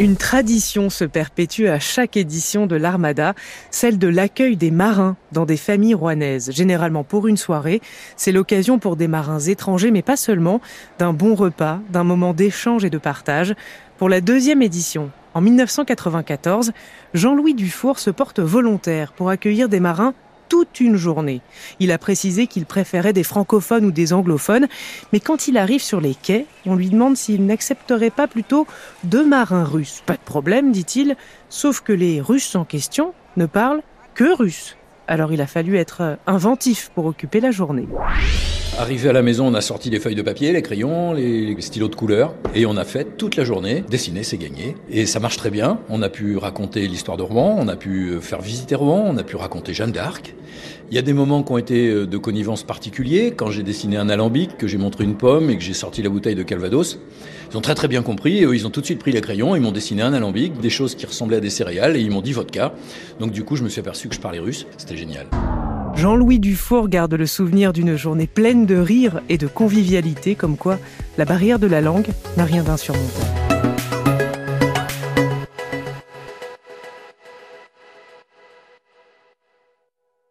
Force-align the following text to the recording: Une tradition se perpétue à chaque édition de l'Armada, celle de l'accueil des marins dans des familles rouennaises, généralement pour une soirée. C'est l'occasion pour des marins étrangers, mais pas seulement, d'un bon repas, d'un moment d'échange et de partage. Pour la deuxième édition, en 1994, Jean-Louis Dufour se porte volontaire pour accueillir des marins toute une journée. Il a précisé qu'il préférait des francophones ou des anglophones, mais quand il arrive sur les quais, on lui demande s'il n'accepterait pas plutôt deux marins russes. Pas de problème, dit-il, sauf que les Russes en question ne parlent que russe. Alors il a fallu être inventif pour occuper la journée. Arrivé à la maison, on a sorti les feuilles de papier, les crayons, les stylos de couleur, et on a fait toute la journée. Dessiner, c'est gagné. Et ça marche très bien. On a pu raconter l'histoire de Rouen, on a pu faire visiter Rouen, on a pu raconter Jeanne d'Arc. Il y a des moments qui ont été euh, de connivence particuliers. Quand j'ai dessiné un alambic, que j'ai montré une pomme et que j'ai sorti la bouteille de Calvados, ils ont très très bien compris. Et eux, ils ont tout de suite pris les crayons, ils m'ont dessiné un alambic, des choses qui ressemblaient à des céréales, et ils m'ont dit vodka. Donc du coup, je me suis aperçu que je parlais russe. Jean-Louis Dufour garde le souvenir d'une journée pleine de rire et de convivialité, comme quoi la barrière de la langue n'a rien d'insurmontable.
Une 0.00 0.14
tradition 0.14 0.90
se 0.90 1.04
perpétue 1.04 1.66
à 1.66 1.80
chaque 1.80 2.16
édition 2.16 2.68
de 2.68 2.76
l'Armada, 2.76 3.34
celle 3.72 3.98
de 3.98 4.06
l'accueil 4.06 4.56
des 4.56 4.70
marins 4.70 5.16
dans 5.32 5.44
des 5.44 5.56
familles 5.56 5.94
rouennaises, 5.94 6.52
généralement 6.52 7.02
pour 7.02 7.26
une 7.26 7.36
soirée. 7.36 7.80
C'est 8.16 8.30
l'occasion 8.30 8.78
pour 8.78 8.94
des 8.94 9.08
marins 9.08 9.40
étrangers, 9.40 9.90
mais 9.90 10.02
pas 10.02 10.16
seulement, 10.16 10.60
d'un 11.00 11.12
bon 11.12 11.34
repas, 11.34 11.80
d'un 11.90 12.04
moment 12.04 12.32
d'échange 12.32 12.84
et 12.84 12.90
de 12.90 12.98
partage. 12.98 13.56
Pour 13.96 14.08
la 14.08 14.20
deuxième 14.20 14.62
édition, 14.62 15.10
en 15.34 15.40
1994, 15.40 16.70
Jean-Louis 17.12 17.54
Dufour 17.54 17.98
se 17.98 18.10
porte 18.10 18.38
volontaire 18.38 19.10
pour 19.10 19.30
accueillir 19.30 19.68
des 19.68 19.80
marins 19.80 20.14
toute 20.48 20.80
une 20.80 20.96
journée. 20.96 21.40
Il 21.80 21.92
a 21.92 21.98
précisé 21.98 22.46
qu'il 22.46 22.64
préférait 22.66 23.12
des 23.12 23.24
francophones 23.24 23.84
ou 23.84 23.90
des 23.90 24.12
anglophones, 24.12 24.68
mais 25.12 25.20
quand 25.20 25.48
il 25.48 25.58
arrive 25.58 25.82
sur 25.82 26.00
les 26.00 26.14
quais, 26.14 26.46
on 26.66 26.74
lui 26.74 26.88
demande 26.88 27.16
s'il 27.16 27.44
n'accepterait 27.44 28.10
pas 28.10 28.26
plutôt 28.26 28.66
deux 29.04 29.26
marins 29.26 29.64
russes. 29.64 30.02
Pas 30.06 30.14
de 30.14 30.24
problème, 30.24 30.72
dit-il, 30.72 31.16
sauf 31.48 31.80
que 31.80 31.92
les 31.92 32.20
Russes 32.20 32.54
en 32.54 32.64
question 32.64 33.12
ne 33.36 33.46
parlent 33.46 33.82
que 34.14 34.34
russe. 34.36 34.77
Alors 35.10 35.32
il 35.32 35.40
a 35.40 35.46
fallu 35.46 35.78
être 35.78 36.18
inventif 36.26 36.90
pour 36.94 37.06
occuper 37.06 37.40
la 37.40 37.50
journée. 37.50 37.88
Arrivé 38.78 39.08
à 39.08 39.12
la 39.14 39.22
maison, 39.22 39.46
on 39.46 39.54
a 39.54 39.62
sorti 39.62 39.88
les 39.88 39.98
feuilles 39.98 40.14
de 40.14 40.22
papier, 40.22 40.52
les 40.52 40.60
crayons, 40.60 41.14
les 41.14 41.56
stylos 41.60 41.88
de 41.88 41.96
couleur, 41.96 42.34
et 42.54 42.66
on 42.66 42.76
a 42.76 42.84
fait 42.84 43.16
toute 43.16 43.34
la 43.34 43.42
journée. 43.42 43.82
Dessiner, 43.88 44.22
c'est 44.22 44.36
gagné. 44.36 44.76
Et 44.90 45.06
ça 45.06 45.18
marche 45.18 45.38
très 45.38 45.50
bien. 45.50 45.80
On 45.88 46.02
a 46.02 46.10
pu 46.10 46.36
raconter 46.36 46.86
l'histoire 46.86 47.16
de 47.16 47.22
Rouen, 47.22 47.56
on 47.58 47.68
a 47.68 47.74
pu 47.74 48.20
faire 48.20 48.42
visiter 48.42 48.74
Rouen, 48.74 49.02
on 49.08 49.16
a 49.16 49.24
pu 49.24 49.34
raconter 49.34 49.72
Jeanne 49.72 49.92
d'Arc. 49.92 50.34
Il 50.90 50.94
y 50.94 50.98
a 50.98 51.02
des 51.02 51.12
moments 51.12 51.42
qui 51.42 51.52
ont 51.52 51.58
été 51.58 51.88
euh, 51.88 52.06
de 52.06 52.16
connivence 52.16 52.62
particuliers. 52.62 53.34
Quand 53.36 53.50
j'ai 53.50 53.62
dessiné 53.62 53.98
un 53.98 54.08
alambic, 54.08 54.56
que 54.56 54.66
j'ai 54.66 54.78
montré 54.78 55.04
une 55.04 55.16
pomme 55.16 55.50
et 55.50 55.58
que 55.58 55.62
j'ai 55.62 55.74
sorti 55.74 56.00
la 56.00 56.08
bouteille 56.08 56.34
de 56.34 56.42
Calvados, 56.42 56.98
ils 57.50 57.56
ont 57.58 57.60
très 57.60 57.74
très 57.74 57.88
bien 57.88 58.02
compris. 58.02 58.38
Et 58.38 58.44
eux, 58.44 58.54
ils 58.54 58.66
ont 58.66 58.70
tout 58.70 58.80
de 58.80 58.86
suite 58.86 58.98
pris 58.98 59.12
les 59.12 59.20
crayons, 59.20 59.54
ils 59.54 59.60
m'ont 59.60 59.72
dessiné 59.72 60.02
un 60.02 60.14
alambic, 60.14 60.60
des 60.60 60.70
choses 60.70 60.94
qui 60.94 61.04
ressemblaient 61.04 61.36
à 61.36 61.40
des 61.40 61.50
céréales, 61.50 61.96
et 61.96 62.00
ils 62.00 62.10
m'ont 62.10 62.22
dit 62.22 62.32
vodka. 62.32 62.72
Donc 63.20 63.32
du 63.32 63.44
coup, 63.44 63.56
je 63.56 63.64
me 63.64 63.68
suis 63.68 63.80
aperçu 63.80 64.08
que 64.08 64.14
je 64.14 64.20
parlais 64.20 64.38
russe. 64.38 64.66
Jean-Louis 65.94 66.38
Dufour 66.38 66.88
garde 66.88 67.14
le 67.14 67.26
souvenir 67.26 67.72
d'une 67.72 67.96
journée 67.96 68.26
pleine 68.26 68.66
de 68.66 68.76
rire 68.76 69.20
et 69.28 69.38
de 69.38 69.46
convivialité, 69.46 70.34
comme 70.34 70.56
quoi 70.56 70.78
la 71.16 71.24
barrière 71.24 71.58
de 71.58 71.66
la 71.66 71.80
langue 71.80 72.08
n'a 72.36 72.44
rien 72.44 72.62
d'insurmontable. 72.62 73.37